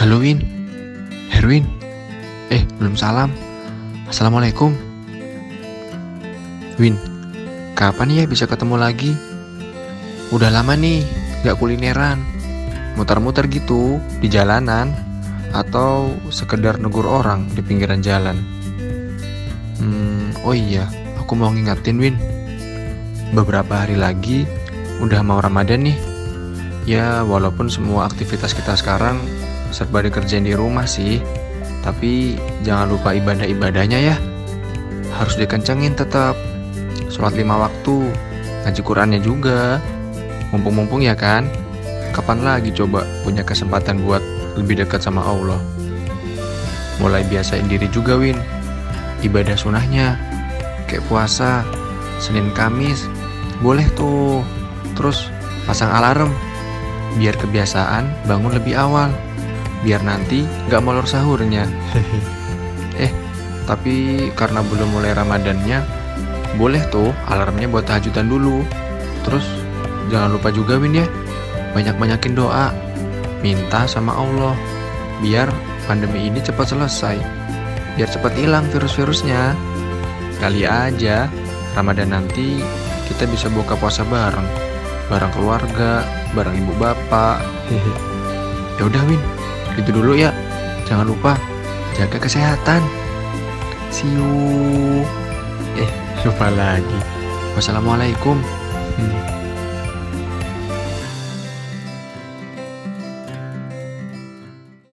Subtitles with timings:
[0.00, 0.40] Halo Win.
[1.28, 1.68] Herwin
[2.48, 3.28] Eh belum salam.
[4.08, 4.72] Assalamualaikum.
[6.80, 6.96] Win
[7.76, 9.12] Kapan ya bisa ketemu lagi?
[10.32, 11.04] Udah lama nih
[11.44, 12.16] Gak kulineran.
[12.96, 14.88] Muter-muter gitu Di jalanan
[15.52, 18.40] Atau sekedar negur orang Di pinggiran jalan.
[19.76, 20.88] Hmm Oh iya
[21.20, 22.16] Aku mau ngingetin Win.
[23.36, 24.48] Beberapa hari lagi
[25.04, 25.98] Udah mau Ramadan nih.
[26.88, 29.20] Ya walaupun semua aktivitas kita sekarang
[29.70, 31.22] serba dikerjain di rumah sih.
[31.80, 34.16] Tapi jangan lupa ibadah-ibadahnya ya.
[35.16, 36.36] Harus dikencengin tetap.
[37.10, 38.10] Sholat lima waktu
[38.66, 39.80] ngaji Qurannya juga.
[40.52, 41.48] Mumpung-mumpung ya kan?
[42.10, 44.20] Kapan lagi coba punya kesempatan buat
[44.58, 45.58] lebih dekat sama Allah?
[47.00, 48.36] Mulai biasain diri juga Win.
[49.24, 50.18] Ibadah sunahnya
[50.90, 51.64] kayak puasa
[52.20, 53.08] Senin Kamis
[53.64, 54.44] boleh tuh.
[54.98, 55.32] Terus
[55.64, 56.28] pasang alarm
[57.16, 59.10] biar kebiasaan bangun lebih awal
[59.80, 61.64] biar nanti nggak molor sahurnya.
[63.04, 63.12] eh,
[63.64, 65.78] tapi karena belum mulai Ramadannya,
[66.58, 68.64] boleh tuh alarmnya buat tahajudan dulu.
[69.24, 69.46] Terus
[70.10, 71.06] jangan lupa juga Win ya,
[71.76, 72.74] banyak-banyakin doa,
[73.44, 74.56] minta sama Allah,
[75.22, 75.48] biar
[75.86, 77.16] pandemi ini cepat selesai,
[77.96, 79.54] biar cepat hilang virus-virusnya.
[80.40, 81.28] Kali aja
[81.76, 82.64] Ramadan nanti
[83.12, 84.48] kita bisa buka puasa bareng,
[85.12, 86.00] bareng keluarga,
[86.32, 87.44] bareng ibu bapak.
[88.80, 89.20] ya udah Win,
[89.78, 90.34] itu dulu ya.
[90.88, 91.38] Jangan lupa
[91.94, 92.82] jaga kesehatan.
[93.94, 95.02] See you.
[95.78, 95.90] Eh,
[96.26, 96.98] lupa lagi.
[97.54, 98.38] Wassalamualaikum.
[98.98, 99.29] Hmm.